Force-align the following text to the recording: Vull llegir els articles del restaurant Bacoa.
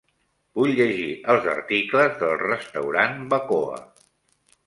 Vull 0.59 0.71
llegir 0.79 1.09
els 1.33 1.49
articles 1.51 2.17
del 2.23 2.35
restaurant 2.43 3.15
Bacoa. 3.35 3.77